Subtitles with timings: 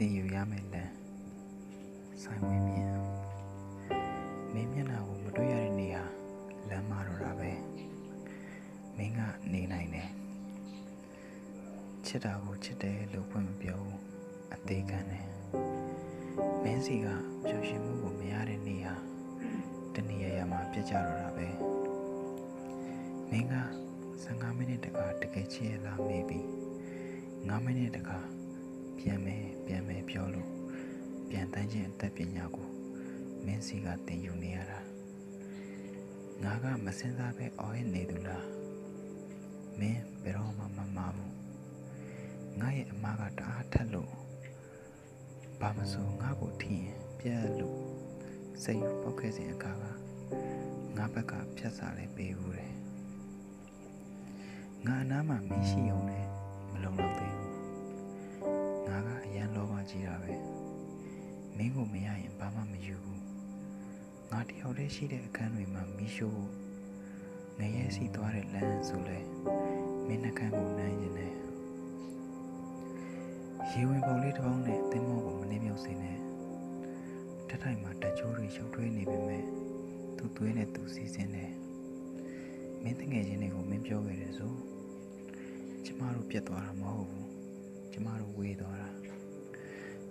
[0.00, 0.92] တင်ယူရမယ်လမ်း
[2.22, 2.88] ဆိုင်ဝင်မြင်
[4.52, 6.04] မင်းမျက်နှာကိုမတွေ့ရတဲ့နေဟာ
[6.68, 7.50] လမ်းမတော့တာပဲ
[8.96, 9.20] မင်းက
[9.52, 10.10] နေနိုင်တယ်
[12.06, 14.00] ချစ်တာကိုချစ်တယ်လို့ဖွင့်မပြောဘူး
[14.54, 15.26] အသေးခံတယ်
[16.62, 17.06] မင်းစီက
[17.46, 18.94] ပျော်ရွှင်မှုကိုမရတဲ့နေဟာ
[19.94, 21.48] တနေရာရာမှာပြတ်ကြတော့တာပဲ
[23.30, 23.54] မင်းက
[24.24, 26.44] 15မိနစ်တခါတကယ်ချစ်ရလားမေးပြီး
[27.48, 28.20] 9မိနစ်တခါ
[28.98, 30.50] ပြန်မယ်ပြန်မယ်ပြောလို့
[31.28, 32.68] ပြန်တန်းခြင်းအသက်ပညာကို
[33.44, 34.80] မင်းစီကသင်ယူနေရတာ
[36.42, 38.46] ငါကမစင်စားပဲအော်ရနေသူလား
[39.78, 41.34] မင်းဘယ်တော့မှမမဘူး
[42.60, 44.12] ငါရဲ့အမားကတအားထက်လို့
[45.60, 47.78] ဘာမဆိုငါ့ကိုထင်ရင်ပြက်လို့
[48.62, 49.84] စိတ်ပောက်ခဲ့စဉ်အခါက
[50.96, 52.74] ငါဘက်ကဖြတ်စားလဲပေးဘူးတယ်
[54.86, 56.26] ငါအနားမှာမင်းရှိုံနဲ့
[56.72, 57.45] မလုံလောက်သေးဘူးငါကအရန်လောဘ
[59.90, 60.32] ကြီးတာပဲ
[61.56, 63.22] မင်းကိုမရရင်ဘာမှမယူဘူး
[64.30, 66.40] ငါတယောက်တည်းရှိတဲ့အခန်းတွေမှာမီးရှို့
[67.58, 69.18] ငရဲစီသွားတဲ့လမ်းဆိုလဲ
[70.06, 71.32] မင်းနှကန်းကိုနမ်းရင်နဲ့
[73.70, 76.18] ရေဝင်ပုံလေးတစ်ပေါင်းနဲ့သင်းမောကိုမနှင်းမြုပ်စေနဲ့
[77.48, 79.44] တထိုင်မှာတချိုးတွေရှုပ်ထွေးနေပေမဲ့
[80.16, 81.52] သူ့သွေးနဲ့သူစီစဉ်တယ်
[82.82, 84.52] မင်းတငယ်ချင်းတွေကိုမင်းပြောခဲ့တယ်ဆို
[85.84, 87.28] ကျမတို့ပြတ်သွားတာမဟုတ်ဘူး
[87.92, 88.95] ကျမတို့ဝေးသွားတာ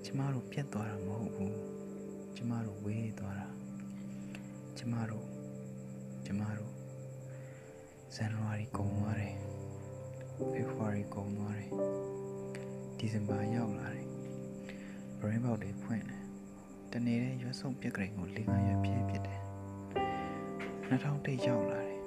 [0.07, 1.57] ကျမတို့ပြတ်သွားတာမဟုတ်ဘူး
[2.35, 3.47] ကျမတို့ဝေးသွားတာ
[4.77, 5.27] ကျမတို့
[6.25, 6.73] ကျမတို့
[8.15, 9.35] ဇန်နဝါရီကုန်သွားတယ်
[10.51, 11.71] ဖေဖော်ဝါရီကုန်သွားတယ်
[12.97, 14.07] ဒီဇင်ဘာရောက်လာတယ်
[15.19, 16.23] ဘရင်းဘောက်တွေဖွင့်တယ်
[16.91, 19.41] တနေတဲ့ရွက်ဆုံးပြက်ကလေးကိုလေးငါရွက်ပြည့်ဖြစ်တယ်
[20.89, 22.01] 2001ရောက်လာတယ်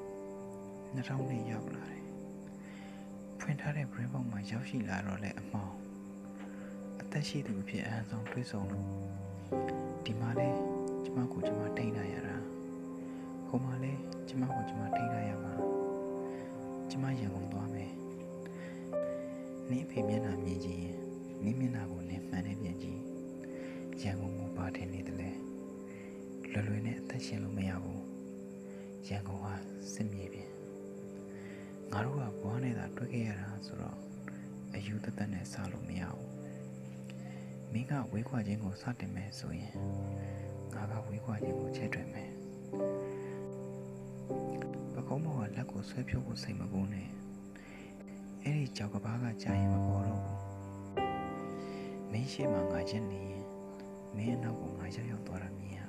[0.97, 2.05] 2002ရောက်လာတယ်
[3.41, 5.88] ဖွင့်ထားတဲ့ဘရင်းဘောက်မှာရောက်ရှိလာတော့လဲအမောင်
[7.01, 8.89] အသက်ရှိသူအဖြစ်အဟံဆောင်တွေးဆောင်လို့
[10.05, 10.49] ဒီမှာလဲ
[11.05, 12.37] ကျမကိုကျမထိန်းထားရတာ
[13.49, 13.93] ဟိုမှာလဲ
[14.29, 15.55] ကျမကိုကျမထိန်းထားရမှာ
[16.91, 17.93] ကျမရန်ကုန်သွားမယ်
[19.71, 20.97] နင်းဖေမျက်နှာမြင်ကြည့်ရင်
[21.45, 23.01] နင်းမျက်နှာကိုနင်းမှန်နေပြန်ကြည့်
[24.03, 25.31] ရန်ကုန်ကိုပါထင်နေတယ်လေ
[26.53, 28.03] လွယ်လွယ်နဲ့အသက်ရှင်လို့မရဘူး
[29.09, 29.55] ရန်ကုန်ဟာ
[29.93, 30.49] စစ်မြေပြင်
[31.91, 33.99] ငါတို့ကဘွားနဲ့သာတွေ့ခဲ့ရတာဆိုတော့
[34.75, 36.38] အယူတသက်နဲ့စားလို့မရဘူး
[37.73, 39.73] မင်းကဝေးခွာခြင်းကိုစတင်မယ်ဆိုရင်
[40.75, 42.31] ငါကဝေးခွာခြင်းကိုချဲ့ထွင်မယ်
[44.95, 47.09] ပကုံးမောကလက်ကိုဆွဲဖြုတ်ဖို့စိတ်မကူးနဲ့
[48.43, 50.41] အဲ့ဒီကြောက်ကဘာကကြာရင်မပေါ်တော့ဘူး
[52.11, 53.45] မင်းရှိမှငါချက်နေရင်
[54.17, 55.81] မင်းအနောက်ကိုငါရောက်ရောက်သွားတာမြင်ရ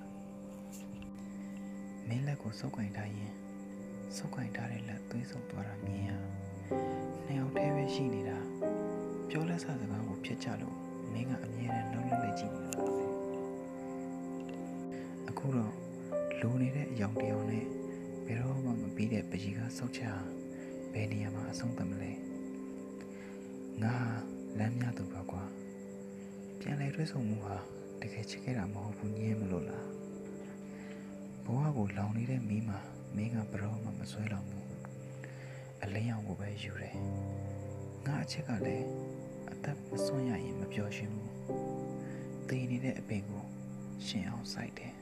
[2.08, 3.34] မင်းလက်ကိုစုပ်ကင်ထားရင်
[4.16, 6.10] စုပ်ကင်ထားတဲ့လက်သွေးဆုပ်သွားတာမြင်ရ
[7.26, 8.38] နှစ်ယောက်တည်းပဲရှိနေတာ
[9.30, 13.06] ပြောလက်စစကားကိုဖြစ်ကြလို့ မင်းကအမြဲတမ်းလုံးလုံးလေးကြည့်နေတာပဲ
[15.30, 15.74] အခုတော့
[16.42, 17.66] လိုနေတဲ့အယောင်တယောင်နဲ့
[18.26, 20.02] ဘယ်တော့မှမပြီးတဲ့ပကြီးကဆုပ်ချ
[20.94, 22.12] ဘယ်နေရာမှာအဆုံးသတ်မလဲ
[23.84, 23.96] ငါ
[24.60, 25.44] လမ်းမြသူပါကွာ
[26.60, 27.58] ပြန်လဲတွဲဆုံမှုဟာ
[28.02, 29.88] တကယ်ချစ်ခဲ့တာမဟုတ်ဘူးညင်းမလို့လား
[31.46, 32.80] ဘဝကိုလောင်နေတဲ့မီးမှာ
[33.16, 34.68] မင်းကဘရောမှမဆွဲလောင်ဘူး
[35.84, 36.96] အလင်းရောင်ကိုပဲယူတယ်
[38.06, 38.88] ငါအချက်ကလည်း
[39.54, 41.30] အသက်မစွန့်ရရင်မပျော်ရွှင်ဘူး
[42.50, 43.44] တည်နေတဲ့အပင်ကို
[44.06, 44.94] ရှင်အောင်စိုက်တယ်